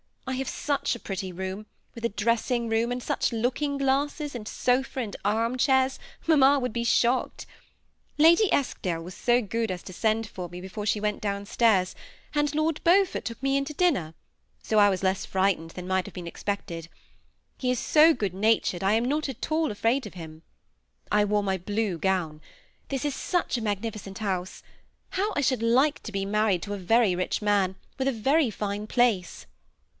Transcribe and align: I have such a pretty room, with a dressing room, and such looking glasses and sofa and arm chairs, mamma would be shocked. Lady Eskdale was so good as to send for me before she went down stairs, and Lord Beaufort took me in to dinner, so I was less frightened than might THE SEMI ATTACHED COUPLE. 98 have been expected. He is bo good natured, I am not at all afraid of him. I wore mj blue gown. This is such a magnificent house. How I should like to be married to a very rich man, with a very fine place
I 0.25 0.33
have 0.35 0.47
such 0.49 0.95
a 0.95 0.99
pretty 0.99 1.31
room, 1.31 1.67
with 1.93 2.03
a 2.05 2.09
dressing 2.09 2.69
room, 2.69 2.91
and 2.91 3.03
such 3.03 3.31
looking 3.33 3.77
glasses 3.77 4.33
and 4.33 4.47
sofa 4.47 5.01
and 5.01 5.15
arm 5.25 5.57
chairs, 5.57 5.99
mamma 6.25 6.57
would 6.57 6.73
be 6.73 6.85
shocked. 6.85 7.45
Lady 8.17 8.51
Eskdale 8.51 9.03
was 9.03 9.13
so 9.13 9.41
good 9.43 9.69
as 9.69 9.83
to 9.83 9.93
send 9.93 10.25
for 10.25 10.49
me 10.49 10.59
before 10.61 10.85
she 10.87 11.01
went 11.01 11.21
down 11.21 11.45
stairs, 11.45 11.93
and 12.33 12.55
Lord 12.55 12.81
Beaufort 12.83 13.25
took 13.25 13.43
me 13.43 13.57
in 13.57 13.65
to 13.65 13.73
dinner, 13.73 14.15
so 14.63 14.79
I 14.79 14.89
was 14.89 15.03
less 15.03 15.25
frightened 15.25 15.71
than 15.71 15.85
might 15.85 16.05
THE 16.05 16.11
SEMI 16.11 16.29
ATTACHED 16.29 16.45
COUPLE. 16.45 16.55
98 16.55 16.75
have 16.85 16.89
been 16.89 17.01
expected. 17.03 17.59
He 17.59 17.69
is 17.71 17.93
bo 17.93 18.13
good 18.15 18.33
natured, 18.33 18.83
I 18.83 18.93
am 18.93 19.05
not 19.05 19.29
at 19.29 19.51
all 19.51 19.69
afraid 19.69 20.07
of 20.07 20.15
him. 20.15 20.41
I 21.11 21.25
wore 21.25 21.43
mj 21.43 21.65
blue 21.65 21.97
gown. 21.99 22.41
This 22.87 23.05
is 23.05 23.13
such 23.13 23.57
a 23.57 23.61
magnificent 23.61 24.17
house. 24.19 24.63
How 25.11 25.33
I 25.35 25.41
should 25.41 25.61
like 25.61 26.01
to 26.03 26.11
be 26.11 26.25
married 26.25 26.63
to 26.63 26.73
a 26.73 26.77
very 26.77 27.15
rich 27.15 27.41
man, 27.43 27.75
with 27.99 28.07
a 28.07 28.11
very 28.13 28.49
fine 28.49 28.87
place 28.87 29.45